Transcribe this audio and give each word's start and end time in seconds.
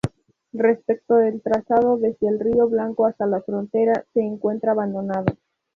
Respecto 0.53 1.13
del 1.13 1.43
trazado 1.43 1.95
desde 1.97 2.35
Río 2.39 2.67
Blanco 2.67 3.05
hasta 3.05 3.27
la 3.27 3.39
frontera, 3.41 4.03
se 4.15 4.21
encuentra 4.21 4.71
abandonado. 4.71 5.27